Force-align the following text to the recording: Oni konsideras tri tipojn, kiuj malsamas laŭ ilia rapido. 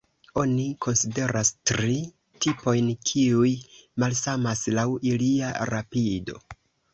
Oni 0.43 0.63
konsideras 0.85 1.51
tri 1.71 1.97
tipojn, 2.45 2.87
kiuj 3.11 3.51
malsamas 4.05 4.65
laŭ 4.79 4.87
ilia 5.13 5.53
rapido. 5.73 6.43